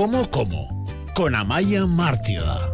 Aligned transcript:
¿Cómo, 0.00 0.30
cómo? 0.30 0.86
Con 1.14 1.34
Amaya 1.34 1.84
Mártida. 1.84 2.72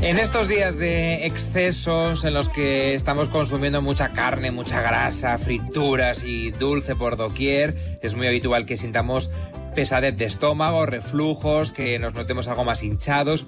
En 0.00 0.18
estos 0.18 0.48
días 0.48 0.78
de 0.78 1.26
excesos 1.26 2.24
en 2.24 2.32
los 2.32 2.48
que 2.48 2.94
estamos 2.94 3.28
consumiendo 3.28 3.82
mucha 3.82 4.14
carne, 4.14 4.50
mucha 4.50 4.80
grasa, 4.80 5.36
frituras 5.36 6.24
y 6.24 6.52
dulce 6.52 6.96
por 6.96 7.18
doquier, 7.18 7.74
es 8.00 8.14
muy 8.14 8.26
habitual 8.26 8.64
que 8.64 8.78
sintamos 8.78 9.30
pesadez 9.76 10.16
de 10.16 10.24
estómago, 10.24 10.86
reflujos, 10.86 11.70
que 11.70 11.98
nos 11.98 12.14
notemos 12.14 12.48
algo 12.48 12.64
más 12.64 12.82
hinchados. 12.82 13.46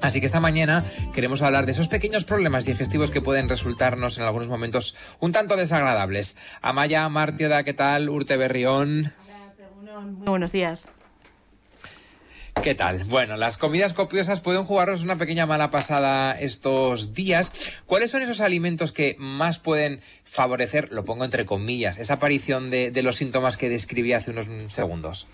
Así 0.00 0.20
que 0.20 0.26
esta 0.26 0.40
mañana 0.40 0.84
queremos 1.14 1.42
hablar 1.42 1.66
de 1.66 1.72
esos 1.72 1.88
pequeños 1.88 2.24
problemas 2.24 2.64
digestivos 2.64 3.10
que 3.10 3.20
pueden 3.20 3.48
resultarnos 3.48 4.16
en 4.18 4.24
algunos 4.24 4.48
momentos 4.48 4.96
un 5.20 5.32
tanto 5.32 5.54
desagradables. 5.54 6.36
Amaya, 6.62 7.08
Martioda, 7.10 7.62
¿qué 7.62 7.74
tal? 7.74 8.08
Urte 8.08 8.38
Berrión. 8.38 9.12
Muy 10.02 10.26
buenos 10.26 10.52
días. 10.52 10.88
¿Qué 12.62 12.74
tal? 12.74 13.04
Bueno, 13.04 13.36
las 13.36 13.58
comidas 13.58 13.92
copiosas 13.92 14.40
pueden 14.40 14.64
jugarnos 14.64 15.04
una 15.04 15.16
pequeña 15.16 15.46
mala 15.46 15.70
pasada 15.70 16.32
estos 16.32 17.14
días. 17.14 17.52
¿Cuáles 17.86 18.10
son 18.10 18.22
esos 18.22 18.40
alimentos 18.40 18.90
que 18.90 19.14
más 19.18 19.58
pueden 19.60 20.00
favorecer, 20.24 20.90
lo 20.92 21.04
pongo 21.04 21.24
entre 21.24 21.46
comillas, 21.46 21.96
esa 21.98 22.14
aparición 22.14 22.68
de, 22.70 22.90
los 23.02 23.16
síntomas 23.16 23.56
que 23.56 23.68
describí 23.68 24.12
hace 24.12 24.32
unos 24.32 24.48
segundos? 24.72 25.28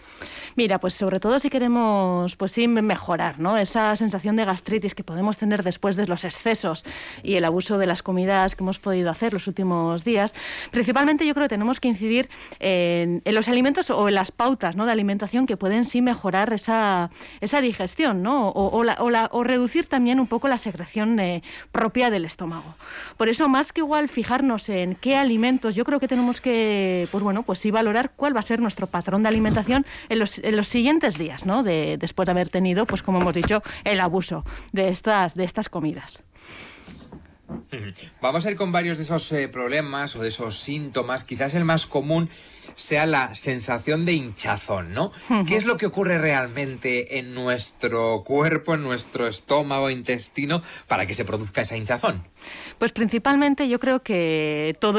Mira, 0.57 0.79
pues 0.79 0.95
sobre 0.95 1.19
todo 1.21 1.41
si 1.41 1.49
queremos, 1.49 2.37
pues 2.37 2.59
mejorar, 2.69 3.39
¿no? 3.41 3.57
Esa 3.57 3.97
sensación 3.97 4.37
de 4.37 4.45
gastritis 4.45 4.95
que 4.95 5.03
podemos 5.03 5.39
tener 5.39 5.63
después 5.63 5.97
de 5.97 6.07
los 6.07 6.25
excesos 6.25 6.85
y 7.23 7.37
el 7.37 7.45
abuso 7.47 7.79
de 7.79 7.87
las 7.87 8.03
comidas 8.03 8.55
que 8.55 8.63
hemos 8.63 8.79
podido 8.79 9.11
hacer 9.11 9.33
los 9.33 9.47
últimos 9.47 10.05
días. 10.05 10.35
Principalmente 10.71 11.27
yo 11.27 11.33
creo 11.33 11.47
que 11.47 11.55
tenemos 11.55 11.81
que 11.81 11.89
incidir 11.89 12.29
en, 12.61 13.23
los 13.25 13.49
alimentos 13.49 13.89
o 13.89 14.09
en 14.09 14.15
las 14.15 14.31
pautas. 14.31 14.77
De 14.83 14.91
alimentación 14.91 15.47
que 15.47 15.57
pueden 15.57 15.85
sí 15.85 16.03
mejorar 16.03 16.53
esa, 16.53 17.12
esa 17.41 17.61
digestión, 17.61 18.23
¿no? 18.23 18.49
O, 18.49 18.77
o, 18.77 18.85
la, 18.85 18.95
o, 19.01 19.11
la, 19.11 19.29
o, 19.33 19.45
reducir 19.45 19.87
también 19.87 20.21
un 20.21 20.27
poco 20.27 20.49
la 20.49 20.59
secreción 20.59 21.19
eh, 21.21 21.43
propia 21.71 22.11
del 22.11 22.25
estómago. 22.25 22.75
Por 23.17 23.29
eso, 23.29 23.49
más 23.49 23.73
que 23.73 23.81
igual 23.81 24.09
fijarnos 24.09 24.69
en 24.69 24.95
qué 24.95 25.17
alimentos, 25.17 25.75
yo 25.75 25.85
creo 25.85 26.01
que 26.01 26.09
tenemos 26.09 26.41
que, 26.41 27.09
pues 27.11 27.23
bueno, 27.23 27.43
pues 27.43 27.59
sí 27.59 27.71
valorar 27.71 28.13
cuál 28.17 28.35
va 28.35 28.41
a 28.41 28.45
ser 28.45 28.61
nuestro 28.61 28.87
patrón 28.87 29.23
de 29.23 29.29
alimentación 29.29 29.87
en 30.09 30.19
los, 30.19 30.39
en 30.39 30.57
los 30.57 30.69
siguientes 30.69 31.19
días, 31.19 31.47
¿no? 31.47 31.63
De, 31.63 31.97
después 31.99 32.27
de 32.27 32.33
haber 32.33 32.49
tenido, 32.49 32.87
pues 32.87 33.03
como 33.03 33.21
hemos 33.21 33.35
dicho, 33.35 33.63
el 33.85 34.01
abuso 34.01 34.45
de 34.73 34.89
estas, 34.89 35.35
de 35.35 35.45
estas 35.45 35.69
comidas. 35.69 36.23
Vamos 38.21 38.47
a 38.47 38.51
ir 38.51 38.57
con 38.57 38.73
varios 38.73 38.99
de 38.99 39.05
esos 39.05 39.31
eh, 39.33 39.49
problemas 39.49 40.17
o 40.17 40.21
de 40.21 40.29
esos 40.29 40.59
síntomas. 40.59 41.25
Quizás 41.25 41.55
el 41.55 41.65
más 41.65 41.87
común 41.87 42.29
sea 42.75 43.07
la 43.07 43.35
sensación 43.35 44.05
de 44.05 44.13
hinchazón, 44.13 44.95
¿no? 44.95 45.13
Uh 45.29 45.35
-huh. 45.35 45.47
¿Qué 45.47 45.57
es 45.57 45.65
lo 45.65 45.77
que 45.77 45.87
ocurre 45.87 46.19
realmente 46.19 47.19
en 47.19 47.35
nuestro 47.35 48.23
cuerpo, 48.25 48.75
en 48.75 48.83
nuestro 48.83 49.27
estómago, 49.27 49.91
intestino, 49.91 50.63
para 50.89 51.07
que 51.07 51.15
se 51.15 51.25
produzca 51.25 51.63
esa 51.63 51.77
hinchazón? 51.77 52.25
Pues 52.79 52.93
principalmente 52.93 53.69
yo 53.69 53.79
creo 53.79 54.03
que 54.03 54.77
todo, 54.81 54.99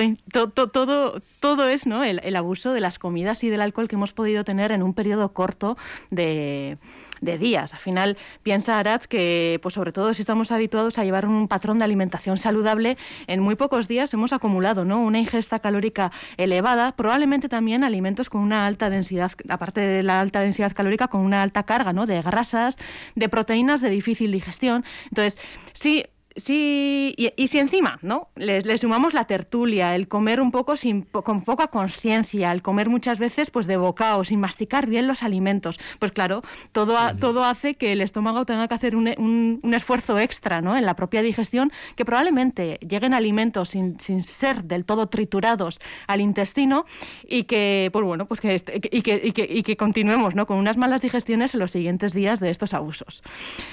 todo, 0.54 0.70
todo, 0.70 1.22
todo 1.40 1.68
es 1.68 1.86
¿no? 1.86 2.04
el, 2.04 2.20
el 2.24 2.36
abuso 2.36 2.74
de 2.74 2.82
las 2.82 3.00
comidas 3.00 3.44
y 3.44 3.50
del 3.50 3.62
alcohol 3.62 3.88
que 3.88 3.96
hemos 3.96 4.14
podido 4.14 4.44
tener 4.44 4.72
en 4.72 4.84
un 4.84 4.94
periodo 4.94 5.34
corto 5.34 5.78
de 6.10 6.78
de 7.24 7.38
días. 7.38 7.74
Al 7.74 7.80
final, 7.80 8.18
piensa 8.44 8.80
Arad 8.80 9.02
que, 9.02 9.60
pues 9.64 9.76
sobre 9.76 9.92
todo 9.92 10.14
si 10.14 10.22
estamos 10.22 10.52
habituados 10.52 10.98
a 10.98 11.04
llevar 11.04 11.26
un 11.26 11.48
patrón 11.48 11.80
de 11.80 11.86
alimentación 11.86 12.38
saludable, 12.38 12.98
en 13.28 13.40
muy 13.40 13.56
pocos 13.56 13.88
días 13.88 14.14
hemos 14.14 14.34
acumulado 14.34 14.86
¿no? 14.86 15.00
una 15.00 15.20
ingesta 15.20 15.60
calórica 15.60 16.12
elevada, 16.38 16.92
probablemente 16.96 17.50
también 17.54 17.84
alimentos 17.84 18.32
con 18.32 18.42
una 18.42 18.66
alta 18.66 18.90
densidad, 18.90 19.32
aparte 19.48 19.80
de 19.80 20.02
la 20.02 20.20
alta 20.20 20.42
densidad 20.42 20.74
calórica, 20.74 21.08
con 21.08 21.22
una 21.22 21.44
alta 21.44 21.62
carga 21.62 21.94
¿no? 21.94 22.08
de 22.08 22.20
grasas, 22.24 22.80
de 23.14 23.30
proteínas 23.30 23.80
de 23.80 23.92
difícil 23.92 24.32
digestión. 24.32 24.84
Entonces, 25.10 25.38
sí, 25.72 26.04
Sí, 26.36 27.14
y, 27.16 27.32
y, 27.36 27.48
si 27.48 27.60
encima, 27.60 28.00
¿no? 28.02 28.30
Le, 28.36 28.62
le, 28.62 28.78
sumamos 28.80 29.14
la 29.14 29.26
tertulia, 29.26 29.94
el 29.94 30.08
comer 30.08 30.42
un 30.42 30.52
poco 30.52 30.76
sin, 30.76 31.04
con 31.04 31.44
poca 31.44 31.68
conciencia, 31.68 32.52
el 32.52 32.64
comer 32.64 32.90
muchas 32.90 33.20
veces 33.20 33.52
pues 33.52 33.68
de 33.68 33.78
bocado, 33.78 34.24
sin 34.24 34.40
masticar 34.40 34.88
bien 34.88 35.06
los 35.06 35.22
alimentos, 35.22 35.80
pues 36.00 36.12
claro, 36.12 36.42
todo, 36.72 36.98
a, 36.98 37.16
todo 37.16 37.44
hace 37.44 37.76
que 37.76 37.92
el 37.92 38.02
estómago 38.02 38.46
tenga 38.46 38.68
que 38.68 38.74
hacer 38.74 38.96
un, 38.96 39.10
un, 39.20 39.60
un, 39.62 39.74
esfuerzo 39.76 40.18
extra, 40.18 40.62
¿no? 40.62 40.76
En 40.76 40.86
la 40.86 40.96
propia 40.96 41.22
digestión, 41.22 41.72
que 41.96 42.04
probablemente 42.04 42.80
lleguen 42.82 43.14
alimentos 43.14 43.70
sin, 43.70 44.00
sin 44.00 44.24
ser 44.24 44.64
del 44.64 44.86
todo 44.86 45.08
triturados 45.08 45.80
al 46.08 46.20
intestino 46.20 46.86
y 47.28 47.44
que, 47.44 47.90
pues 47.94 48.06
bueno, 48.06 48.26
pues 48.26 48.40
que, 48.40 48.56
y 48.92 49.02
que, 49.04 49.22
y 49.24 49.32
que, 49.34 49.48
y 49.50 49.62
que 49.62 49.78
continuemos, 49.78 50.34
¿no? 50.34 50.48
Con 50.48 50.58
unas 50.58 50.78
malas 50.78 51.04
digestiones 51.04 51.54
en 51.54 51.60
los 51.60 51.72
siguientes 51.72 52.14
días 52.14 52.40
de 52.40 52.50
estos 52.50 52.74
abusos. 52.74 53.22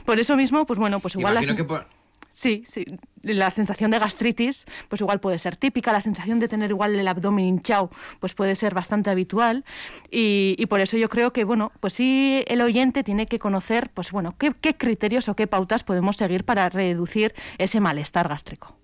Por 0.04 0.20
eso 0.20 0.36
mismo, 0.36 0.66
pues 0.66 0.78
bueno, 0.78 1.00
pues 1.00 1.14
igual... 1.14 1.32
Imagino 1.34 1.52
las... 1.52 1.56
que 1.56 1.64
por... 1.64 1.99
Sí, 2.30 2.62
sí. 2.66 2.86
La 3.22 3.50
sensación 3.50 3.90
de 3.90 3.98
gastritis, 3.98 4.64
pues 4.88 5.00
igual 5.00 5.20
puede 5.20 5.38
ser 5.38 5.56
típica. 5.56 5.92
La 5.92 6.00
sensación 6.00 6.38
de 6.38 6.48
tener 6.48 6.70
igual 6.70 6.94
el 6.98 7.06
abdomen 7.06 7.44
hinchado, 7.44 7.90
pues 8.20 8.34
puede 8.34 8.54
ser 8.56 8.72
bastante 8.72 9.10
habitual. 9.10 9.64
Y, 10.10 10.54
y, 10.58 10.66
por 10.66 10.80
eso 10.80 10.96
yo 10.96 11.08
creo 11.08 11.32
que, 11.32 11.44
bueno, 11.44 11.72
pues 11.80 11.92
sí, 11.94 12.42
el 12.46 12.62
oyente 12.62 13.04
tiene 13.04 13.26
que 13.26 13.38
conocer, 13.38 13.90
pues 13.92 14.10
bueno, 14.12 14.36
qué, 14.38 14.54
qué 14.60 14.76
criterios 14.76 15.28
o 15.28 15.36
qué 15.36 15.46
pautas 15.46 15.82
podemos 15.84 16.16
seguir 16.16 16.44
para 16.44 16.68
reducir 16.70 17.34
ese 17.58 17.80
malestar 17.80 18.28
gástrico. 18.28 18.79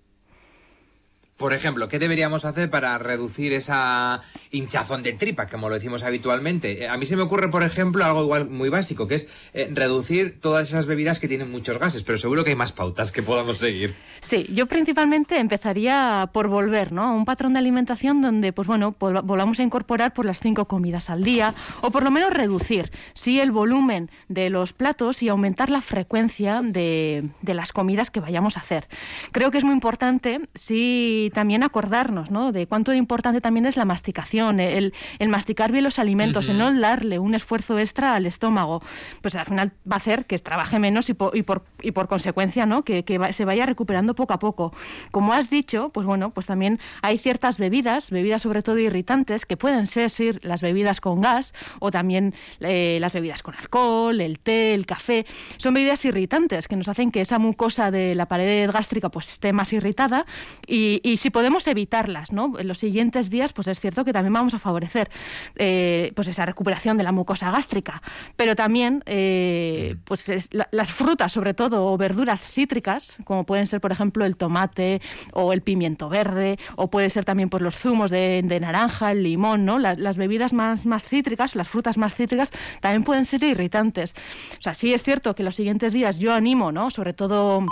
Por 1.37 1.53
ejemplo, 1.53 1.87
¿qué 1.87 1.99
deberíamos 1.99 2.45
hacer 2.45 2.67
para 2.71 2.97
reducir 2.97 3.53
esa 3.53 4.21
hinchazón 4.49 5.03
de 5.03 5.13
tripa, 5.13 5.45
como 5.45 5.69
lo 5.69 5.75
decimos 5.75 6.03
habitualmente? 6.03 6.83
Eh, 6.83 6.87
a 6.89 6.97
mí 6.97 7.05
se 7.05 7.15
me 7.15 7.21
ocurre, 7.21 7.49
por 7.49 7.61
ejemplo, 7.61 8.03
algo 8.03 8.23
igual 8.23 8.49
muy 8.49 8.69
básico, 8.69 9.07
que 9.07 9.15
es 9.15 9.29
eh, 9.53 9.69
reducir 9.71 10.39
todas 10.41 10.67
esas 10.67 10.87
bebidas 10.87 11.19
que 11.19 11.27
tienen 11.27 11.51
muchos 11.51 11.77
gases, 11.77 12.01
pero 12.01 12.17
seguro 12.17 12.43
que 12.43 12.49
hay 12.49 12.55
más 12.55 12.71
pautas 12.71 13.11
que 13.11 13.21
podamos 13.21 13.59
seguir. 13.59 13.93
Sí, 14.19 14.47
yo 14.51 14.65
principalmente 14.65 15.37
empezaría 15.37 16.27
por 16.33 16.47
volver, 16.47 16.91
¿no? 16.91 17.03
A 17.03 17.11
un 17.11 17.25
patrón 17.25 17.53
de 17.53 17.59
alimentación 17.59 18.23
donde, 18.23 18.51
pues 18.51 18.67
bueno, 18.67 18.95
volvamos 18.99 19.59
a 19.59 19.63
incorporar 19.63 20.15
por 20.15 20.25
las 20.25 20.39
cinco 20.39 20.65
comidas 20.65 21.11
al 21.11 21.23
día, 21.23 21.53
o 21.81 21.91
por 21.91 22.01
lo 22.01 22.09
menos 22.09 22.33
reducir, 22.33 22.91
sí, 23.13 23.39
el 23.39 23.51
volumen 23.51 24.09
de 24.27 24.49
los 24.49 24.73
platos 24.73 25.21
y 25.21 25.29
aumentar 25.29 25.69
la 25.69 25.81
frecuencia 25.81 26.61
de, 26.63 27.29
de 27.43 27.53
las 27.53 27.71
comidas 27.73 28.09
que 28.09 28.21
vayamos 28.21 28.57
a 28.57 28.61
hacer. 28.61 28.87
Creo 29.31 29.51
que 29.51 29.59
es 29.59 29.63
muy 29.63 29.73
importante, 29.73 30.41
sí 30.55 31.26
también 31.29 31.63
acordarnos 31.63 32.31
¿no? 32.31 32.51
de 32.51 32.67
cuánto 32.67 32.93
importante 32.93 33.41
también 33.41 33.65
es 33.65 33.77
la 33.77 33.85
masticación, 33.85 34.59
el, 34.59 34.93
el 35.19 35.29
masticar 35.29 35.71
bien 35.71 35.83
los 35.83 35.99
alimentos, 35.99 36.45
uh 36.45 36.49
-huh. 36.49 36.51
el 36.51 36.57
no 36.57 36.79
darle 36.79 37.19
un 37.19 37.35
esfuerzo 37.35 37.77
extra 37.79 38.15
al 38.15 38.25
estómago, 38.25 38.81
pues 39.21 39.35
al 39.35 39.45
final 39.45 39.71
va 39.89 39.95
a 39.95 39.97
hacer 39.97 40.25
que 40.25 40.37
trabaje 40.39 40.79
menos 40.79 41.09
y 41.09 41.13
por, 41.13 41.35
y 41.35 41.43
por, 41.43 41.65
y 41.81 41.91
por 41.91 42.07
consecuencia 42.07 42.65
¿no? 42.65 42.83
que, 42.83 43.03
que 43.03 43.17
va, 43.17 43.31
se 43.31 43.45
vaya 43.45 43.65
recuperando 43.65 44.15
poco 44.15 44.33
a 44.33 44.39
poco. 44.39 44.73
Como 45.11 45.33
has 45.33 45.49
dicho, 45.49 45.89
pues 45.89 46.05
bueno, 46.05 46.31
pues 46.31 46.45
también 46.45 46.79
hay 47.01 47.17
ciertas 47.17 47.57
bebidas, 47.57 48.11
bebidas 48.11 48.41
sobre 48.41 48.61
todo 48.61 48.77
irritantes, 48.77 49.45
que 49.45 49.57
pueden 49.57 49.87
ser 49.87 50.09
sí, 50.09 50.31
las 50.41 50.61
bebidas 50.61 51.01
con 51.01 51.21
gas 51.21 51.53
o 51.79 51.91
también 51.91 52.33
eh, 52.59 52.97
las 53.01 53.13
bebidas 53.13 53.43
con 53.43 53.55
alcohol, 53.55 54.21
el 54.21 54.39
té, 54.39 54.73
el 54.73 54.85
café. 54.85 55.25
Son 55.57 55.73
bebidas 55.73 56.05
irritantes 56.05 56.67
que 56.67 56.75
nos 56.75 56.87
hacen 56.87 57.11
que 57.11 57.21
esa 57.21 57.39
mucosa 57.39 57.91
de 57.91 58.15
la 58.15 58.27
pared 58.27 58.69
gástrica 58.71 59.09
pues 59.09 59.29
esté 59.33 59.53
más 59.53 59.73
irritada 59.73 60.25
y, 60.65 61.01
y 61.03 61.16
si 61.17 61.29
podemos 61.29 61.67
evitarlas, 61.67 62.31
¿no? 62.31 62.57
En 62.57 62.67
los 62.67 62.79
siguientes 62.79 63.29
días, 63.29 63.53
pues 63.53 63.67
es 63.67 63.79
cierto 63.79 64.05
que 64.05 64.13
también 64.13 64.33
vamos 64.33 64.53
a 64.53 64.59
favorecer 64.59 65.09
eh, 65.55 66.11
pues 66.15 66.27
esa 66.27 66.45
recuperación 66.45 66.97
de 66.97 67.03
la 67.03 67.11
mucosa 67.11 67.51
gástrica, 67.51 68.01
pero 68.35 68.55
también 68.55 69.03
eh, 69.05 69.95
pues 70.05 70.29
es, 70.29 70.49
la, 70.51 70.67
las 70.71 70.91
frutas, 70.91 71.31
sobre 71.31 71.53
todo, 71.53 71.91
o 71.91 71.97
verduras 71.97 72.45
cítricas, 72.45 73.17
como 73.23 73.45
pueden 73.45 73.67
ser, 73.67 73.81
por 73.81 73.91
ejemplo, 73.91 74.25
el 74.25 74.35
tomate 74.35 75.01
o 75.33 75.53
el 75.53 75.61
pimiento 75.61 76.09
verde, 76.09 76.57
o 76.75 76.89
puede 76.89 77.09
ser 77.09 77.25
también 77.25 77.49
pues, 77.49 77.61
los 77.61 77.75
zumos 77.75 78.11
de, 78.11 78.41
de 78.43 78.59
naranja, 78.59 79.11
el 79.11 79.23
limón, 79.23 79.65
¿no? 79.65 79.79
La, 79.79 79.95
las 79.95 80.17
bebidas 80.17 80.53
más, 80.53 80.85
más 80.85 81.07
cítricas, 81.07 81.55
las 81.55 81.67
frutas 81.67 81.97
más 81.97 82.15
cítricas, 82.15 82.51
también 82.81 83.03
pueden 83.03 83.25
ser 83.25 83.43
irritantes. 83.43 84.13
O 84.59 84.61
sea, 84.61 84.73
sí 84.73 84.93
es 84.93 85.03
cierto 85.03 85.35
que 85.35 85.43
los 85.43 85.55
siguientes 85.55 85.93
días 85.93 86.19
yo 86.19 86.33
animo, 86.33 86.71
¿no? 86.71 86.89
Sobre 86.89 87.13
todo 87.13 87.65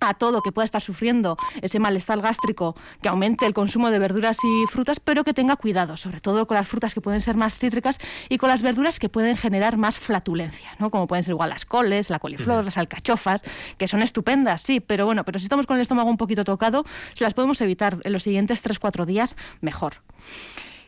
a 0.00 0.14
todo 0.14 0.42
que 0.42 0.52
pueda 0.52 0.64
estar 0.64 0.82
sufriendo 0.82 1.36
ese 1.62 1.78
malestar 1.78 2.20
gástrico, 2.20 2.76
que 3.02 3.08
aumente 3.08 3.46
el 3.46 3.54
consumo 3.54 3.90
de 3.90 3.98
verduras 3.98 4.38
y 4.44 4.66
frutas, 4.66 5.00
pero 5.00 5.24
que 5.24 5.34
tenga 5.34 5.56
cuidado, 5.56 5.96
sobre 5.96 6.20
todo 6.20 6.46
con 6.46 6.56
las 6.56 6.68
frutas 6.68 6.94
que 6.94 7.00
pueden 7.00 7.20
ser 7.20 7.36
más 7.36 7.58
cítricas 7.58 7.98
y 8.28 8.38
con 8.38 8.48
las 8.48 8.62
verduras 8.62 8.98
que 8.98 9.08
pueden 9.08 9.36
generar 9.36 9.76
más 9.76 9.98
flatulencia, 9.98 10.76
¿no? 10.78 10.90
Como 10.90 11.06
pueden 11.06 11.24
ser 11.24 11.32
igual 11.32 11.50
las 11.50 11.64
coles, 11.64 12.10
la 12.10 12.18
coliflor, 12.18 12.64
las 12.64 12.78
alcachofas, 12.78 13.42
que 13.76 13.88
son 13.88 14.02
estupendas, 14.02 14.62
sí, 14.62 14.80
pero 14.80 15.06
bueno, 15.06 15.24
pero 15.24 15.38
si 15.38 15.44
estamos 15.46 15.66
con 15.66 15.76
el 15.76 15.82
estómago 15.82 16.08
un 16.10 16.16
poquito 16.16 16.44
tocado, 16.44 16.84
si 17.14 17.24
las 17.24 17.34
podemos 17.34 17.60
evitar 17.60 17.98
en 18.04 18.12
los 18.12 18.22
siguientes 18.22 18.64
3-4 18.64 19.04
días, 19.06 19.36
mejor. 19.60 19.94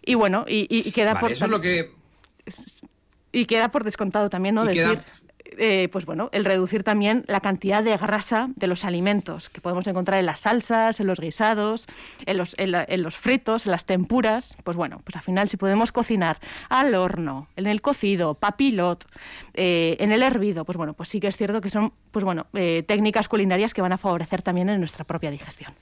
Y 0.03 0.15
bueno, 0.15 0.45
y, 0.49 0.67
y 0.71 0.93
queda 0.93 1.15
vale, 1.15 1.21
por... 1.21 1.33
Eso 1.33 1.45
es 1.45 1.51
lo 1.51 1.61
que 1.61 1.93
Y 3.33 3.47
queda 3.47 3.71
por 3.71 3.85
descontado 3.85 4.31
también, 4.31 4.55
¿no? 4.55 4.65
Decir, 4.65 5.03
eh, 5.59 5.89
pues 5.91 6.07
bueno, 6.07 6.29
el 6.33 6.45
reducir 6.45 6.83
también 6.83 7.25
la 7.27 7.41
cantidad 7.41 7.83
de 7.83 7.97
grasa 7.97 8.49
de 8.57 8.67
los 8.67 8.85
alimentos 8.85 9.49
que 9.49 9.61
podemos 9.61 9.87
encontrar 9.87 10.19
en 10.19 10.27
las 10.27 10.41
salsas, 10.41 11.01
en 11.01 11.07
los 11.07 11.21
guisados, 11.21 11.87
en 12.27 12.37
los, 12.37 12.55
en, 12.59 13.03
los 13.03 13.17
fritos, 13.17 13.67
en 13.67 13.73
las 13.73 13.85
tempuras. 13.85 14.57
Pues 14.65 14.77
bueno, 14.77 15.01
pues 15.05 15.17
al 15.17 15.23
final 15.23 15.49
si 15.49 15.57
podemos 15.57 15.93
cocinar 15.93 16.39
al 16.69 16.95
horno, 16.95 17.49
en 17.57 17.67
el 17.67 17.81
cocido, 17.81 18.35
papilot, 18.35 19.05
eh, 19.55 19.97
en 20.01 20.13
el 20.13 20.23
hervido, 20.23 20.65
pues 20.65 20.77
bueno, 20.77 20.93
pues 20.93 21.09
sí 21.09 21.21
que 21.21 21.29
es 21.29 21.37
cierto 21.37 21.61
que 21.61 21.71
son, 21.71 21.93
pues 22.11 22.25
bueno, 22.25 22.47
eh, 22.55 22.85
técnicas 22.87 23.29
culinarias 23.29 23.75
que 23.75 23.83
van 23.83 23.93
a 23.93 23.99
favorecer 23.99 24.43
también 24.43 24.69
en 24.69 24.81
nuestra 24.81 25.05
propia 25.05 25.31
digestión. 25.31 25.73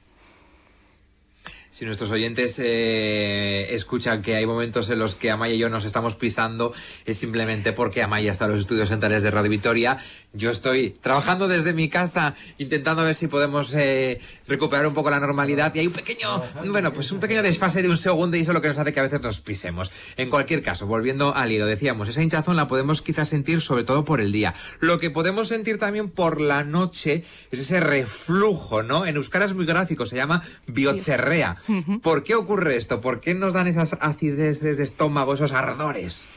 Si 1.71 1.85
nuestros 1.85 2.11
oyentes 2.11 2.59
eh, 2.65 3.75
escuchan 3.75 4.23
que 4.23 4.37
hay 4.37 4.47
momentos 4.47 4.89
en 4.91 4.99
los 4.99 5.15
que 5.15 5.31
Amaya 5.31 5.55
y 5.55 5.59
yo 5.59 5.69
nos 5.69 5.85
estamos 5.85 6.15
pisando, 6.15 6.73
es 7.05 7.19
simplemente 7.19 7.73
porque 7.73 8.03
Amaya 8.03 8.31
está 8.31 8.47
en 8.47 8.53
los 8.53 8.61
estudios 8.61 8.89
centrales 8.89 9.23
de 9.23 9.31
Radio 9.31 9.51
Vitoria. 9.51 9.99
Yo 10.33 10.51
estoy 10.51 10.91
trabajando 10.91 11.47
desde 11.47 11.75
mi 11.75 11.89
casa, 11.89 12.35
intentando 12.57 13.05
ver 13.05 13.15
si 13.15 13.29
podemos 13.29 13.75
eh, 13.75 14.19
recuperar 14.47 14.87
un 14.87 14.95
poco 14.95 15.11
la 15.11 15.21
normalidad. 15.21 15.75
Y 15.75 15.81
hay 15.81 15.87
un 15.87 15.93
pequeño, 15.93 16.43
bueno, 16.67 16.93
pues 16.93 17.13
un 17.13 17.21
pequeño 17.21 17.43
desfase 17.43 17.83
de 17.83 17.89
un 17.89 17.99
segundo 17.99 18.37
y 18.37 18.41
eso 18.41 18.53
es 18.53 18.55
lo 18.55 18.63
que 18.63 18.69
nos 18.69 18.79
hace 18.79 18.93
que 18.95 19.01
a 19.01 19.05
veces 19.05 19.21
nos 19.21 19.41
pisemos. 19.41 19.91
En 20.17 20.31
cualquier 20.31 20.63
caso, 20.63 20.87
volviendo 20.87 21.35
al 21.35 21.53
hilo, 21.53 21.67
decíamos, 21.67 22.09
esa 22.09 22.23
hinchazón 22.23 22.57
la 22.57 22.67
podemos 22.67 23.03
quizás 23.03 23.29
sentir 23.29 23.61
sobre 23.61 23.85
todo 23.85 24.05
por 24.05 24.21
el 24.21 24.33
día. 24.33 24.55
Lo 24.81 24.99
que 24.99 25.11
podemos 25.11 25.49
sentir 25.49 25.79
también 25.79 26.09
por 26.11 26.41
la 26.41 26.65
noche 26.65 27.25
es 27.51 27.61
ese 27.61 27.81
reflujo, 27.81 28.83
¿no? 28.83 29.05
En 29.05 29.17
Euskara 29.17 29.45
es 29.45 29.55
muy 29.55 29.67
gráfico, 29.67 30.07
se 30.07 30.17
llama 30.17 30.43
biocherrea. 30.67 31.58
¿Por 32.03 32.23
qué 32.23 32.35
ocurre 32.35 32.77
esto? 32.77 33.01
¿Por 33.01 33.21
qué 33.21 33.35
nos 33.35 33.53
dan 33.53 33.67
esas 33.67 33.97
acidez 34.01 34.61
de 34.61 34.71
estómago, 34.83 35.35
esos 35.35 35.53
ardores? 35.53 36.29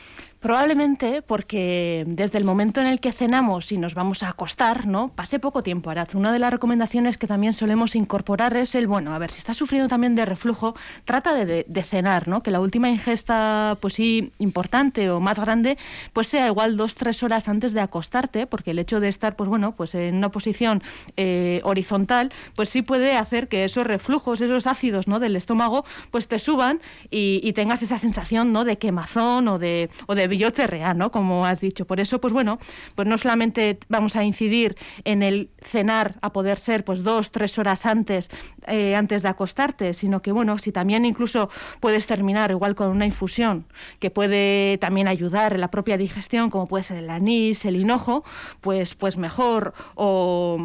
Probablemente 0.42 1.22
porque 1.22 2.04
desde 2.08 2.40
el 2.40 2.46
momento 2.46 2.82
en 2.82 2.88
el 2.88 3.00
que 3.00 3.12
cenamos 3.12 3.72
y 3.72 3.78
nos 3.78 3.94
vamos 3.94 4.24
a 4.24 4.30
acostar, 4.30 4.88
¿no? 4.88 5.10
Pase 5.10 5.38
poco 5.38 5.62
tiempo, 5.62 5.92
Araz. 5.92 6.16
Una 6.16 6.34
de 6.34 6.40
las 6.40 6.52
recomendaciones 6.52 7.20
que 7.20 7.28
también 7.28 7.54
solemos 7.54 7.96
incorporar 7.96 8.58
es 8.58 8.74
el, 8.74 8.88
bueno, 8.88 9.14
a 9.14 9.20
ver, 9.20 9.30
si 9.30 9.38
estás 9.38 9.56
sufriendo 9.56 9.88
también 9.88 10.16
de 10.16 10.26
reflujo, 10.26 10.74
trata 11.06 11.36
de, 11.36 11.84
cenar, 11.84 12.28
¿no? 12.28 12.42
Que 12.42 12.50
la 12.50 12.60
última 12.60 12.90
ingesta, 12.90 13.78
pues 13.82 13.94
sí, 13.94 14.32
importante 14.40 15.12
o 15.12 15.20
más 15.20 15.38
grande, 15.38 15.78
pues 16.12 16.30
sea 16.30 16.48
igual 16.48 16.76
dos, 16.76 16.96
tres 16.96 17.22
horas 17.22 17.48
antes 17.48 17.74
de 17.74 17.82
acostarte, 17.82 18.48
porque 18.48 18.72
el 18.72 18.80
hecho 18.80 19.00
de 19.00 19.10
estar, 19.10 19.36
pues 19.36 19.48
bueno, 19.48 19.76
pues 19.76 19.94
en 19.94 20.16
una 20.16 20.30
posición 20.30 20.82
eh, 21.18 21.62
horizontal, 21.64 22.32
pues 22.56 22.70
sí 22.70 22.82
puede 22.82 23.16
hacer 23.16 23.48
que 23.48 23.64
esos 23.66 23.86
reflujos, 23.86 24.42
esos 24.42 24.66
ácidos, 24.66 25.08
¿no? 25.08 25.20
Del 25.20 25.36
estómago, 25.36 25.86
pues 26.10 26.28
te 26.28 26.40
suban 26.40 26.82
y, 27.12 27.54
tengas 27.54 27.84
esa 27.84 28.00
sensación, 28.00 28.54
¿no? 28.54 28.64
De 28.64 28.80
quemazón 28.80 29.48
o 29.48 29.60
de, 29.60 29.92
o 30.08 30.16
de 30.16 30.31
biocerrea, 30.32 30.94
¿no? 30.94 31.12
Como 31.12 31.46
has 31.46 31.62
dicho. 31.62 31.86
Por 31.86 32.00
eso, 32.00 32.20
pues 32.20 32.34
bueno, 32.34 32.60
pues 32.96 33.08
no 33.08 33.18
solamente 33.18 33.78
vamos 33.90 34.16
a 34.16 34.24
incidir 34.24 34.76
en 35.04 35.22
el 35.22 35.50
cenar 35.62 36.16
a 36.22 36.34
poder 36.34 36.58
ser 36.58 36.84
pues 36.84 37.04
dos, 37.04 37.32
tres 37.32 37.58
horas 37.60 37.86
antes, 37.86 38.30
eh, 38.68 38.96
antes 38.96 39.22
de 39.22 39.30
acostarte, 39.30 39.94
sino 39.94 40.22
que 40.22 40.32
bueno, 40.32 40.58
si 40.58 40.72
también 40.72 41.06
incluso 41.06 41.50
puedes 41.80 42.08
terminar 42.08 42.52
igual 42.52 42.76
con 42.76 42.88
una 42.88 43.06
infusión 43.06 43.66
que 44.00 44.10
puede 44.10 44.78
también 44.80 45.08
ayudar 45.08 45.54
en 45.54 45.62
la 45.62 45.70
propia 45.70 45.98
digestión, 45.98 46.50
como 46.50 46.68
puede 46.68 46.84
ser 46.84 46.98
el 46.98 47.10
anís, 47.10 47.66
el 47.66 47.76
hinojo, 47.76 48.24
pues, 48.62 48.96
pues 48.96 49.18
mejor. 49.18 49.74
O, 49.96 50.58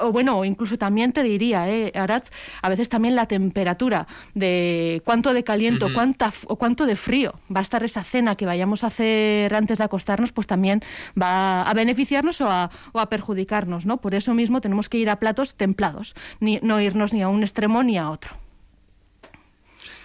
o 0.00 0.12
bueno, 0.12 0.44
incluso 0.44 0.78
también 0.78 1.12
te 1.12 1.22
diría, 1.22 1.68
eh, 1.68 1.92
Arad, 1.94 2.24
a 2.62 2.68
veces 2.68 2.88
también 2.88 3.14
la 3.14 3.26
temperatura 3.26 4.06
de 4.34 5.02
cuánto 5.04 5.32
de 5.32 5.44
caliente 5.44 5.72
cuánta, 5.92 6.32
o 6.46 6.56
cuánto 6.56 6.86
de 6.86 6.96
frío 6.96 7.34
va 7.54 7.60
a 7.60 7.62
estar 7.62 7.82
esa 7.82 8.02
cena 8.04 8.34
que 8.34 8.46
vayamos 8.46 8.84
a 8.84 8.88
hacer 8.88 9.11
antes 9.52 9.78
de 9.78 9.84
acostarnos, 9.84 10.32
pues 10.32 10.46
también 10.46 10.80
va 11.20 11.62
a 11.62 11.74
beneficiarnos 11.74 12.40
o 12.40 12.48
a, 12.48 12.70
perjudicarnos, 13.10 13.86
¿no? 13.86 14.00
Por 14.00 14.14
eso 14.14 14.34
mismo 14.34 14.60
tenemos 14.60 14.88
que 14.88 14.98
ir 14.98 15.10
a 15.10 15.16
platos 15.16 15.54
templados, 15.56 16.14
ni, 16.40 16.58
no 16.62 16.80
irnos 16.80 17.12
ni 17.12 17.22
a 17.22 17.28
un 17.28 17.42
extremo 17.42 17.82
ni 17.82 17.98
a 17.98 18.10
otro. 18.10 18.41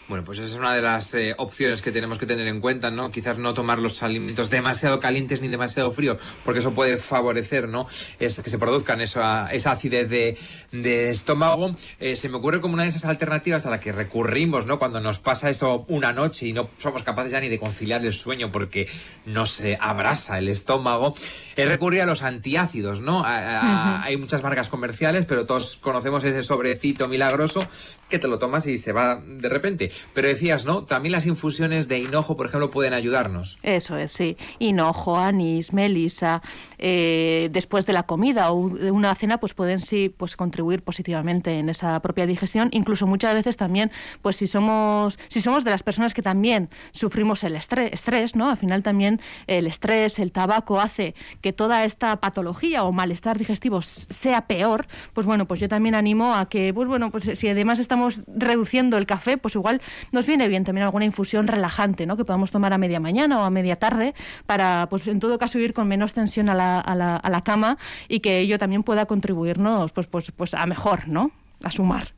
Bueno, 0.07 0.23
pues 0.23 0.39
esa 0.39 0.47
es 0.47 0.55
una 0.55 0.73
de 0.73 0.81
las 0.81 1.13
eh, 1.15 1.35
opciones 1.37 1.81
que 1.81 1.91
tenemos 1.91 2.17
que 2.17 2.25
tener 2.25 2.47
en 2.47 2.61
cuenta, 2.61 2.89
¿no? 2.89 3.11
Quizás 3.11 3.37
no 3.37 3.53
tomar 3.53 3.79
los 3.79 4.03
alimentos 4.03 4.49
demasiado 4.49 5.01
calientes 5.01 5.41
ni 5.41 5.49
demasiado 5.49 5.91
fríos, 5.91 6.17
porque 6.45 6.59
eso 6.59 6.73
puede 6.73 6.97
favorecer, 6.97 7.67
¿no? 7.67 7.87
Es 8.17 8.39
que 8.39 8.49
se 8.49 8.57
produzcan 8.57 9.01
esa, 9.01 9.51
esa 9.51 9.71
acidez 9.71 10.09
de, 10.09 11.09
estómago. 11.09 11.75
Eh, 11.99 12.15
se 12.15 12.29
me 12.29 12.37
ocurre 12.37 12.61
como 12.61 12.75
una 12.75 12.83
de 12.83 12.89
esas 12.89 13.03
alternativas 13.03 13.65
a 13.65 13.69
la 13.69 13.81
que 13.81 13.91
recurrimos, 13.91 14.65
¿no? 14.65 14.79
Cuando 14.79 15.01
nos 15.01 15.19
pasa 15.19 15.49
esto 15.49 15.83
una 15.89 16.13
noche 16.13 16.47
y 16.47 16.53
no 16.53 16.69
somos 16.77 17.03
capaces 17.03 17.33
ya 17.33 17.41
ni 17.41 17.49
de 17.49 17.59
conciliar 17.59 18.05
el 18.05 18.13
sueño 18.13 18.49
porque 18.49 18.87
nos 19.25 19.61
abrasa 19.79 20.37
el 20.37 20.47
estómago, 20.47 21.15
es 21.57 21.67
recurrir 21.67 22.01
a 22.01 22.05
los 22.05 22.23
antiácidos, 22.23 23.01
¿no? 23.01 23.23
Hay 23.25 24.15
muchas 24.15 24.41
marcas 24.41 24.69
comerciales, 24.69 25.25
pero 25.25 25.45
todos 25.45 25.75
conocemos 25.75 26.23
ese 26.23 26.43
sobrecito 26.43 27.09
milagroso 27.09 27.67
que 28.09 28.19
te 28.19 28.27
lo 28.29 28.39
tomas 28.39 28.65
y 28.67 28.77
se 28.77 28.93
va 28.93 29.21
de 29.21 29.49
repente. 29.49 29.91
Pero 30.13 30.27
decías, 30.27 30.65
¿no? 30.65 30.83
También 30.83 31.11
las 31.11 31.25
infusiones 31.25 31.87
de 31.87 31.99
hinojo, 31.99 32.37
por 32.37 32.45
ejemplo, 32.45 32.71
pueden 32.71 32.93
ayudarnos. 32.93 33.59
Eso 33.63 33.97
es, 33.97 34.11
sí. 34.11 34.37
Hinojo, 34.59 35.17
anís, 35.17 35.73
melisa, 35.73 36.41
eh, 36.77 37.49
después 37.51 37.85
de 37.85 37.93
la 37.93 38.03
comida 38.03 38.51
o 38.51 38.69
de 38.69 38.91
una 38.91 39.13
cena, 39.15 39.39
pues 39.39 39.53
pueden 39.53 39.81
sí 39.81 40.13
pues 40.15 40.35
contribuir 40.35 40.83
positivamente 40.83 41.59
en 41.59 41.69
esa 41.69 41.99
propia 42.01 42.25
digestión. 42.25 42.69
Incluso 42.71 43.07
muchas 43.07 43.33
veces 43.33 43.57
también, 43.57 43.91
pues 44.21 44.35
si 44.35 44.47
somos, 44.47 45.19
si 45.27 45.41
somos 45.41 45.63
de 45.63 45.71
las 45.71 45.83
personas 45.83 46.13
que 46.13 46.21
también 46.21 46.69
sufrimos 46.91 47.43
el 47.43 47.55
estrés, 47.55 47.93
estrés, 47.93 48.35
¿no? 48.35 48.49
Al 48.49 48.57
final 48.57 48.83
también 48.83 49.19
el 49.47 49.67
estrés, 49.67 50.19
el 50.19 50.31
tabaco 50.31 50.79
hace 50.79 51.15
que 51.41 51.53
toda 51.53 51.83
esta 51.83 52.15
patología 52.17 52.83
o 52.83 52.91
malestar 52.91 53.37
digestivo 53.37 53.81
sea 53.81 54.47
peor. 54.47 54.87
Pues 55.13 55.25
bueno, 55.27 55.47
pues 55.47 55.59
yo 55.59 55.69
también 55.69 55.95
animo 55.95 56.35
a 56.35 56.49
que, 56.49 56.73
pues 56.73 56.87
bueno, 56.87 57.11
pues 57.11 57.37
si 57.37 57.49
además 57.49 57.79
estamos 57.79 58.23
reduciendo 58.27 58.97
el 58.97 59.05
café, 59.05 59.37
pues 59.37 59.55
igual 59.55 59.81
nos 60.11 60.25
viene 60.25 60.47
bien 60.47 60.63
también 60.63 60.85
alguna 60.85 61.05
infusión 61.05 61.47
relajante, 61.47 62.05
¿no? 62.05 62.17
Que 62.17 62.25
podamos 62.25 62.51
tomar 62.51 62.73
a 62.73 62.77
media 62.77 62.99
mañana 62.99 63.39
o 63.39 63.43
a 63.43 63.49
media 63.49 63.77
tarde 63.77 64.13
para, 64.45 64.87
pues 64.89 65.07
en 65.07 65.19
todo 65.19 65.37
caso, 65.37 65.59
ir 65.59 65.73
con 65.73 65.87
menos 65.87 66.13
tensión 66.13 66.49
a 66.49 66.55
la, 66.55 66.79
a 66.79 66.95
la, 66.95 67.15
a 67.15 67.29
la 67.29 67.43
cama 67.43 67.77
y 68.07 68.19
que 68.19 68.39
ello 68.39 68.57
también 68.57 68.83
pueda 68.83 69.05
contribuirnos, 69.05 69.91
pues, 69.91 70.07
pues, 70.07 70.31
pues 70.35 70.53
a 70.53 70.65
mejor, 70.65 71.07
¿no? 71.07 71.31
A 71.63 71.71
sumar. 71.71 72.13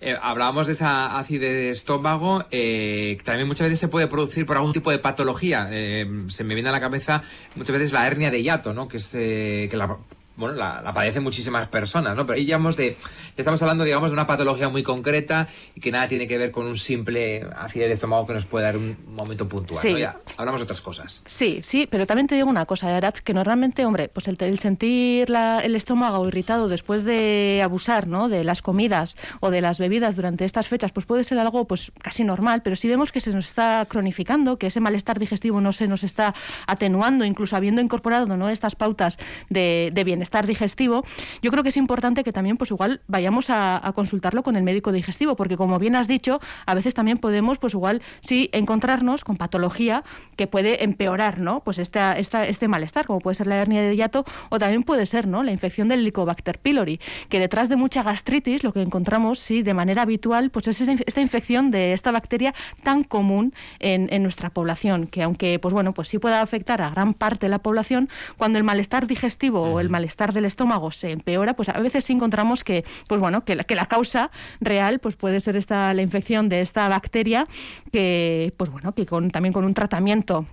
Eh, 0.00 0.16
hablábamos 0.20 0.66
de 0.66 0.74
esa 0.74 1.18
acidez 1.18 1.52
de 1.52 1.70
estómago, 1.70 2.44
eh, 2.52 3.18
también 3.24 3.48
muchas 3.48 3.66
veces 3.66 3.80
se 3.80 3.88
puede 3.88 4.06
producir 4.06 4.46
por 4.46 4.56
algún 4.56 4.72
tipo 4.72 4.90
de 4.92 4.98
patología. 4.98 5.68
Eh, 5.70 6.06
se 6.28 6.44
me 6.44 6.54
viene 6.54 6.68
a 6.68 6.72
la 6.72 6.80
cabeza 6.80 7.22
muchas 7.56 7.72
veces 7.72 7.92
la 7.92 8.06
hernia 8.06 8.30
de 8.30 8.42
hiato, 8.42 8.72
¿no? 8.72 8.86
que, 8.86 8.98
es, 8.98 9.10
que 9.10 9.70
la 9.72 9.98
bueno, 10.38 10.54
la, 10.54 10.92
padecen 10.94 11.24
muchísimas 11.24 11.66
personas, 11.66 12.14
¿no? 12.16 12.24
Pero 12.24 12.36
ahí 12.36 12.44
digamos 12.44 12.76
de, 12.76 12.96
estamos 13.36 13.60
hablando, 13.60 13.82
digamos, 13.82 14.10
de 14.10 14.14
una 14.14 14.26
patología 14.26 14.68
muy 14.68 14.84
concreta 14.84 15.48
y 15.74 15.80
que 15.80 15.90
nada 15.90 16.06
tiene 16.06 16.28
que 16.28 16.38
ver 16.38 16.52
con 16.52 16.66
un 16.66 16.76
simple 16.76 17.44
acidez 17.56 17.88
de 17.88 17.94
estómago 17.94 18.24
que 18.24 18.34
nos 18.34 18.46
puede 18.46 18.66
dar 18.66 18.76
un 18.76 18.96
momento 19.08 19.48
puntual, 19.48 19.80
sí. 19.80 19.96
Ya 19.98 20.20
hablamos 20.36 20.60
de 20.60 20.64
otras 20.64 20.80
cosas. 20.80 21.24
Sí, 21.26 21.58
sí, 21.64 21.88
pero 21.90 22.06
también 22.06 22.28
te 22.28 22.36
digo 22.36 22.48
una 22.48 22.66
cosa, 22.66 22.96
Arad, 22.96 23.14
que 23.14 23.34
normalmente, 23.34 23.84
hombre, 23.84 24.08
pues 24.08 24.28
el, 24.28 24.58
sentir 24.60 25.28
el 25.28 25.74
estómago 25.74 26.26
irritado 26.28 26.68
después 26.68 27.02
de 27.02 27.60
abusar, 27.64 28.06
¿no? 28.06 28.28
De 28.28 28.44
las 28.44 28.62
comidas 28.62 29.16
o 29.40 29.50
de 29.50 29.60
las 29.60 29.80
bebidas 29.80 30.14
durante 30.14 30.44
estas 30.44 30.68
fechas, 30.68 30.92
pues 30.92 31.04
puede 31.04 31.24
ser 31.24 31.40
algo, 31.40 31.64
pues 31.64 31.90
casi 32.00 32.22
normal, 32.22 32.62
pero 32.62 32.76
si 32.76 32.86
vemos 32.86 33.10
que 33.10 33.20
se 33.20 33.32
nos 33.32 33.48
está 33.48 33.84
cronificando, 33.88 34.56
que 34.56 34.68
ese 34.68 34.78
malestar 34.78 35.18
digestivo 35.18 35.60
no 35.60 35.72
se 35.72 35.88
nos 35.88 36.04
está 36.04 36.32
atenuando, 36.68 37.24
incluso 37.24 37.56
habiendo 37.56 37.80
incorporado, 37.80 38.36
¿no? 38.36 38.50
Estas 38.50 38.76
pautas 38.76 39.18
de, 39.48 39.90
de 39.92 40.04
bienestar 40.04 40.27
estar 40.28 40.46
digestivo, 40.46 41.04
yo 41.42 41.50
creo 41.50 41.62
que 41.62 41.70
es 41.70 41.76
importante 41.76 42.22
que 42.22 42.32
también, 42.32 42.56
pues 42.58 42.70
igual, 42.70 43.00
vayamos 43.06 43.50
a, 43.50 43.82
consultarlo 43.94 44.42
con 44.42 44.54
el 44.54 44.62
médico 44.62 44.92
digestivo, 44.92 45.34
porque 45.34 45.56
como 45.56 45.78
bien 45.78 45.96
has 45.96 46.06
dicho, 46.06 46.40
a 46.66 46.74
veces 46.74 46.92
también 46.94 47.18
podemos, 47.18 47.58
pues 47.58 47.72
igual, 47.72 48.02
sí, 48.20 48.50
encontrarnos 48.52 49.24
con 49.24 49.36
patología 49.36 50.04
que 50.36 50.46
puede 50.46 50.84
empeorar, 50.84 51.40
¿no? 51.40 51.60
Pues 51.60 51.78
esta, 51.78 52.12
esta, 52.12 52.46
este 52.46 52.68
malestar, 52.68 53.06
como 53.06 53.20
puede 53.20 53.34
ser 53.34 53.46
la 53.46 53.56
hernia 53.56 53.80
de 53.82 53.96
hiato, 53.96 54.24
o 54.50 54.58
también 54.58 54.82
puede 54.82 55.06
ser, 55.06 55.26
¿no? 55.26 55.42
La 55.42 55.50
infección 55.50 55.88
del 55.88 56.00
Helicobacter 56.00 56.58
pylori, 56.58 57.00
que 57.28 57.40
detrás 57.40 57.68
de 57.68 57.76
mucha 57.76 58.02
gastritis, 58.02 58.62
lo 58.62 58.72
que 58.72 58.82
encontramos, 58.82 59.38
sí, 59.38 59.62
de 59.62 59.74
manera 59.74 60.02
habitual, 60.02 60.50
pues 60.50 60.68
es 60.68 60.80
esta 60.80 61.20
infección 61.20 61.70
de 61.70 61.94
esta 61.94 62.12
bacteria 62.12 62.54
tan 62.82 63.02
común 63.04 63.54
en, 63.78 64.08
en 64.12 64.22
nuestra 64.22 64.50
población, 64.50 65.06
que 65.06 65.22
aunque, 65.22 65.58
pues 65.58 65.72
bueno, 65.72 65.94
pues 65.94 66.08
sí 66.08 66.18
pueda 66.18 66.42
afectar 66.42 66.82
a 66.82 66.90
gran 66.90 67.14
parte 67.14 67.46
de 67.46 67.50
la 67.50 67.60
población, 67.60 68.10
cuando 68.36 68.58
el 68.58 68.64
malestar 68.64 69.06
digestivo 69.06 69.62
o 69.62 69.80
el 69.80 69.88
malestar 69.88 70.17
del 70.26 70.44
estómago 70.44 70.90
se 70.90 71.10
empeora, 71.10 71.54
pues 71.54 71.68
a 71.68 71.80
veces 71.80 72.04
sí 72.04 72.12
encontramos 72.12 72.64
que, 72.64 72.84
pues 73.06 73.20
bueno, 73.20 73.44
que 73.44 73.54
la, 73.54 73.64
que 73.64 73.74
la 73.74 73.86
causa 73.86 74.30
real 74.60 74.98
pues 74.98 75.16
puede 75.16 75.40
ser 75.40 75.56
esta, 75.56 75.94
la 75.94 76.02
infección 76.02 76.48
de 76.48 76.60
esta 76.60 76.88
bacteria 76.88 77.46
que, 77.92 78.52
pues 78.56 78.70
bueno, 78.70 78.92
que 78.92 79.06
con, 79.06 79.30
también 79.30 79.52
con 79.52 79.64
un 79.64 79.74
tratamiento 79.74 80.46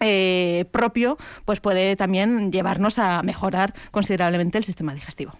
eh, 0.00 0.64
propio, 0.72 1.18
pues 1.44 1.60
puede 1.60 1.94
también 1.96 2.50
llevarnos 2.50 2.98
a 2.98 3.22
mejorar 3.22 3.74
considerablemente 3.90 4.56
el 4.56 4.64
sistema 4.64 4.94
digestivo. 4.94 5.32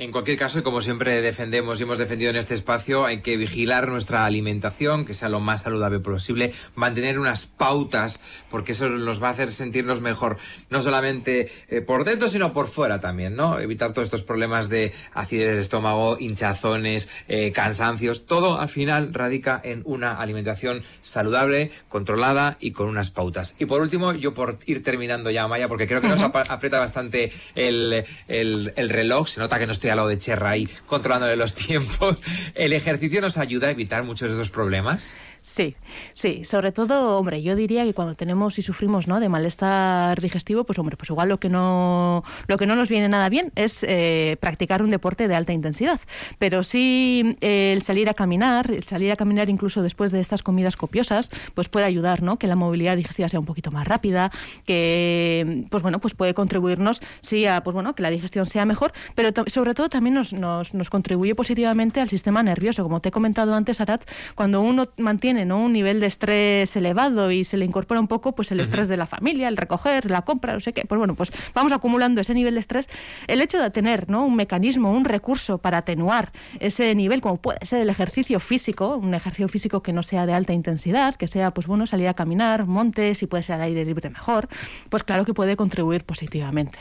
En 0.00 0.12
cualquier 0.12 0.38
caso, 0.38 0.62
como 0.62 0.80
siempre 0.80 1.20
defendemos 1.22 1.80
y 1.80 1.82
hemos 1.82 1.98
defendido 1.98 2.30
en 2.30 2.36
este 2.36 2.54
espacio, 2.54 3.04
hay 3.04 3.20
que 3.20 3.36
vigilar 3.36 3.88
nuestra 3.88 4.26
alimentación, 4.26 5.04
que 5.04 5.12
sea 5.12 5.28
lo 5.28 5.40
más 5.40 5.62
saludable 5.62 5.98
posible, 5.98 6.52
mantener 6.76 7.18
unas 7.18 7.46
pautas, 7.46 8.20
porque 8.48 8.72
eso 8.72 8.88
nos 8.88 9.20
va 9.20 9.26
a 9.26 9.32
hacer 9.32 9.50
sentirnos 9.50 10.00
mejor, 10.00 10.36
no 10.70 10.80
solamente 10.82 11.50
eh, 11.68 11.80
por 11.80 12.04
dentro, 12.04 12.28
sino 12.28 12.52
por 12.52 12.68
fuera 12.68 13.00
también, 13.00 13.34
¿no? 13.34 13.58
Evitar 13.58 13.92
todos 13.92 14.06
estos 14.06 14.22
problemas 14.22 14.68
de 14.68 14.92
acidez 15.14 15.56
de 15.56 15.60
estómago, 15.60 16.16
hinchazones, 16.20 17.08
eh, 17.26 17.50
cansancios, 17.50 18.24
todo 18.24 18.60
al 18.60 18.68
final 18.68 19.12
radica 19.12 19.60
en 19.64 19.82
una 19.84 20.20
alimentación 20.20 20.84
saludable, 21.02 21.72
controlada 21.88 22.56
y 22.60 22.70
con 22.70 22.86
unas 22.86 23.10
pautas. 23.10 23.56
Y 23.58 23.64
por 23.64 23.80
último, 23.80 24.12
yo 24.12 24.32
por 24.32 24.58
ir 24.64 24.84
terminando 24.84 25.30
ya, 25.30 25.48
Maya, 25.48 25.66
porque 25.66 25.88
creo 25.88 26.00
que 26.00 26.06
nos 26.06 26.22
aprieta 26.22 26.78
bastante 26.78 27.32
el, 27.56 28.04
el, 28.28 28.72
el 28.76 28.90
reloj, 28.90 29.26
se 29.26 29.40
nota 29.40 29.58
que 29.58 29.66
no 29.66 29.72
estoy 29.72 29.87
a 29.90 29.96
lo 29.96 30.08
de 30.08 30.18
Cherra 30.18 30.50
ahí 30.50 30.68
controlándole 30.86 31.36
los 31.36 31.54
tiempos. 31.66 32.18
¿El 32.54 32.72
ejercicio 32.72 33.20
nos 33.20 33.38
ayuda 33.38 33.68
a 33.68 33.70
evitar 33.70 34.02
muchos 34.04 34.30
de 34.30 34.36
esos 34.36 34.50
problemas? 34.50 35.16
Sí, 35.48 35.76
sí, 36.12 36.44
sobre 36.44 36.72
todo, 36.72 37.18
hombre, 37.18 37.42
yo 37.42 37.56
diría 37.56 37.82
que 37.84 37.94
cuando 37.94 38.14
tenemos 38.14 38.58
y 38.58 38.62
sufrimos 38.62 39.08
¿no? 39.08 39.18
de 39.18 39.30
malestar 39.30 40.20
digestivo, 40.20 40.64
pues 40.64 40.78
hombre, 40.78 40.98
pues 40.98 41.08
igual 41.08 41.30
lo 41.30 41.40
que 41.40 41.48
no, 41.48 42.22
lo 42.46 42.58
que 42.58 42.66
no 42.66 42.76
nos 42.76 42.90
viene 42.90 43.08
nada 43.08 43.30
bien 43.30 43.50
es 43.56 43.82
eh, 43.82 44.36
practicar 44.40 44.82
un 44.82 44.90
deporte 44.90 45.26
de 45.26 45.34
alta 45.34 45.54
intensidad. 45.54 46.00
Pero 46.38 46.62
sí 46.62 47.38
el 47.40 47.80
salir 47.80 48.10
a 48.10 48.14
caminar, 48.14 48.70
el 48.70 48.84
salir 48.84 49.10
a 49.10 49.16
caminar 49.16 49.48
incluso 49.48 49.80
después 49.80 50.12
de 50.12 50.20
estas 50.20 50.42
comidas 50.42 50.76
copiosas, 50.76 51.30
pues 51.54 51.70
puede 51.70 51.86
ayudar, 51.86 52.22
¿no? 52.22 52.38
Que 52.38 52.46
la 52.46 52.54
movilidad 52.54 52.98
digestiva 52.98 53.30
sea 53.30 53.40
un 53.40 53.46
poquito 53.46 53.70
más 53.70 53.88
rápida, 53.88 54.30
que 54.66 55.66
pues 55.70 55.82
bueno, 55.82 55.98
pues 55.98 56.14
puede 56.14 56.34
contribuirnos 56.34 57.00
sí 57.20 57.46
a 57.46 57.62
pues 57.62 57.72
bueno, 57.72 57.94
que 57.94 58.02
la 58.02 58.10
digestión 58.10 58.44
sea 58.44 58.66
mejor, 58.66 58.92
pero 59.14 59.30
sobre 59.46 59.72
todo 59.72 59.88
también 59.88 60.14
nos, 60.14 60.34
nos, 60.34 60.74
nos 60.74 60.90
contribuye 60.90 61.34
positivamente 61.34 62.02
al 62.02 62.10
sistema 62.10 62.42
nervioso. 62.42 62.82
Como 62.82 63.00
te 63.00 63.08
he 63.08 63.12
comentado 63.12 63.54
antes, 63.54 63.80
Arat, 63.80 64.02
cuando 64.34 64.60
uno 64.60 64.88
mantiene 64.98 65.37
¿no? 65.44 65.58
un 65.58 65.72
nivel 65.72 66.00
de 66.00 66.06
estrés 66.06 66.74
elevado 66.76 67.30
y 67.30 67.44
se 67.44 67.56
le 67.56 67.64
incorpora 67.64 68.00
un 68.00 68.08
poco 68.08 68.34
pues 68.34 68.50
el 68.52 68.60
estrés 68.60 68.88
de 68.88 68.96
la 68.96 69.06
familia, 69.06 69.48
el 69.48 69.56
recoger, 69.56 70.10
la 70.10 70.22
compra, 70.22 70.54
no 70.54 70.60
sé 70.60 70.72
qué, 70.72 70.84
pues 70.86 70.98
bueno, 70.98 71.14
pues 71.14 71.32
vamos 71.54 71.72
acumulando 71.72 72.20
ese 72.20 72.34
nivel 72.34 72.54
de 72.54 72.60
estrés. 72.60 72.88
El 73.26 73.40
hecho 73.40 73.58
de 73.60 73.70
tener 73.70 74.08
¿no? 74.08 74.24
un 74.24 74.36
mecanismo, 74.36 74.92
un 74.92 75.04
recurso 75.04 75.58
para 75.58 75.78
atenuar 75.78 76.32
ese 76.60 76.94
nivel, 76.94 77.20
como 77.20 77.36
puede 77.36 77.64
ser 77.64 77.82
el 77.82 77.90
ejercicio 77.90 78.40
físico, 78.40 78.96
un 78.96 79.14
ejercicio 79.14 79.48
físico 79.48 79.82
que 79.82 79.92
no 79.92 80.02
sea 80.02 80.26
de 80.26 80.34
alta 80.34 80.52
intensidad, 80.52 81.14
que 81.14 81.28
sea 81.28 81.52
pues 81.52 81.66
bueno, 81.66 81.86
salir 81.86 82.08
a 82.08 82.14
caminar, 82.14 82.66
montes, 82.66 83.22
y 83.22 83.26
puede 83.26 83.42
ser 83.42 83.56
al 83.56 83.62
aire 83.62 83.84
libre 83.84 84.10
mejor, 84.10 84.48
pues 84.88 85.02
claro 85.02 85.24
que 85.24 85.34
puede 85.34 85.56
contribuir 85.56 86.04
positivamente. 86.04 86.78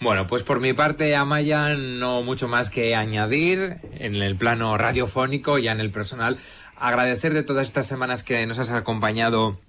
Bueno, 0.00 0.26
pues 0.26 0.42
por 0.42 0.60
mi 0.60 0.72
parte, 0.72 1.14
Amaya, 1.14 1.74
no 1.74 2.22
mucho 2.22 2.48
más 2.48 2.70
que 2.70 2.96
añadir 2.96 3.76
en 3.94 4.16
el 4.16 4.36
plano 4.36 4.76
radiofónico, 4.76 5.58
y 5.58 5.68
en 5.68 5.80
el 5.80 5.90
personal. 5.90 6.38
Agradecer 6.76 7.32
de 7.32 7.44
todas 7.44 7.66
estas 7.66 7.86
semanas 7.86 8.22
que 8.24 8.46
nos 8.46 8.58
has 8.58 8.70
acompañado 8.70 9.60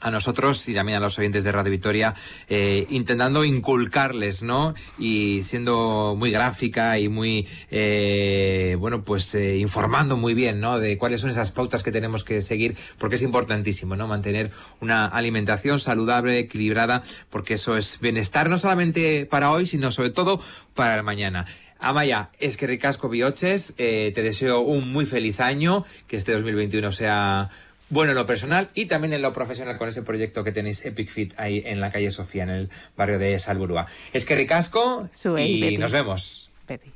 a 0.00 0.10
nosotros 0.10 0.68
y 0.68 0.74
también 0.74 0.98
a 0.98 1.00
los 1.00 1.18
oyentes 1.18 1.44
de 1.44 1.52
Radio 1.52 1.72
Victoria, 1.72 2.14
eh, 2.48 2.86
intentando 2.90 3.44
inculcarles, 3.44 4.42
¿no? 4.42 4.74
Y 4.98 5.42
siendo 5.42 6.14
muy 6.16 6.30
gráfica 6.30 6.98
y 6.98 7.08
muy, 7.08 7.48
eh, 7.70 8.76
bueno, 8.78 9.02
pues 9.02 9.34
eh, 9.34 9.56
informando 9.56 10.16
muy 10.16 10.34
bien, 10.34 10.60
¿no? 10.60 10.78
De 10.78 10.98
cuáles 10.98 11.20
son 11.20 11.30
esas 11.30 11.50
pautas 11.50 11.82
que 11.82 11.90
tenemos 11.90 12.22
que 12.22 12.40
seguir, 12.42 12.76
porque 12.98 13.16
es 13.16 13.22
importantísimo, 13.22 13.96
¿no? 13.96 14.06
Mantener 14.06 14.52
una 14.80 15.06
alimentación 15.06 15.80
saludable, 15.80 16.38
equilibrada, 16.38 17.02
porque 17.28 17.54
eso 17.54 17.76
es 17.76 17.98
bienestar 18.00 18.48
no 18.48 18.58
solamente 18.58 19.26
para 19.26 19.50
hoy, 19.50 19.66
sino 19.66 19.90
sobre 19.90 20.10
todo 20.10 20.40
para 20.74 20.94
el 20.94 21.02
mañana. 21.02 21.46
Amaya, 21.80 22.30
es 22.40 22.56
que 22.56 22.66
ricasco 22.66 23.08
bioches, 23.08 23.74
te 23.76 24.10
deseo 24.10 24.60
un 24.60 24.92
muy 24.92 25.06
feliz 25.06 25.38
año, 25.38 25.84
que 26.08 26.16
este 26.16 26.32
2021 26.32 26.90
sea 26.90 27.50
bueno 27.90 28.12
en 28.12 28.16
lo 28.16 28.26
personal 28.26 28.68
y 28.74 28.86
también 28.86 29.12
en 29.12 29.22
lo 29.22 29.32
profesional 29.32 29.78
con 29.78 29.88
ese 29.88 30.02
proyecto 30.02 30.44
que 30.44 30.52
tenéis 30.52 30.84
Epic 30.84 31.08
Fit 31.08 31.34
ahí 31.36 31.62
en 31.64 31.80
la 31.80 31.90
calle 31.90 32.10
Sofía, 32.10 32.44
en 32.44 32.50
el 32.50 32.70
barrio 32.96 33.18
de 33.18 33.38
Salburúa. 33.38 33.86
Es 34.12 34.24
que 34.24 34.36
ricasco 34.36 35.08
y 35.38 35.76
nos 35.78 35.92
vemos. 35.92 36.50